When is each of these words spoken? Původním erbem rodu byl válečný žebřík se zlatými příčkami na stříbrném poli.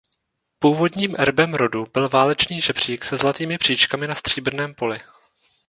Původním 0.59 1.15
erbem 1.19 1.53
rodu 1.53 1.85
byl 1.93 2.09
válečný 2.09 2.61
žebřík 2.61 3.03
se 3.03 3.17
zlatými 3.17 3.57
příčkami 3.57 4.07
na 4.07 4.15
stříbrném 4.15 4.73
poli. 4.75 4.99